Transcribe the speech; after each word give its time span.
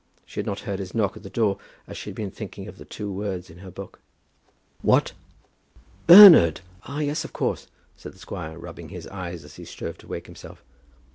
She 0.25 0.39
had 0.39 0.47
not 0.47 0.61
heard 0.61 0.79
his 0.79 0.95
knock 0.95 1.15
at 1.15 1.21
the 1.21 1.29
door 1.29 1.59
as 1.85 1.95
she 1.95 2.09
had 2.09 2.15
been 2.15 2.31
thinking 2.31 2.67
of 2.67 2.79
the 2.79 2.85
two 2.85 3.11
words 3.11 3.51
in 3.51 3.59
her 3.59 3.69
book. 3.69 3.99
"What; 4.81 5.13
Bernard! 6.07 6.61
ah, 6.85 7.01
yes, 7.01 7.23
of 7.23 7.33
course," 7.33 7.67
said 7.95 8.13
the 8.13 8.17
squire, 8.17 8.57
rubbing 8.57 8.89
his 8.89 9.05
eyes 9.09 9.43
as 9.43 9.57
he 9.57 9.63
strove 9.63 9.99
to 9.99 10.07
wake 10.07 10.25
himself. 10.25 10.63